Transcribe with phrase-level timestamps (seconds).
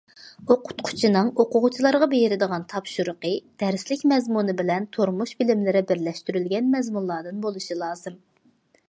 [0.53, 3.33] ئوقۇتقۇچىنىڭ ئوقۇغۇچىلارغا بېرىدىغان تاپشۇرۇقى
[3.65, 8.19] دەرسلىك مەزمۇنى بىلەن تۇرمۇش بىلىملىرى بىرلەشتۈرۈلگەن مەزمۇنلاردىن بولۇشى لازىم.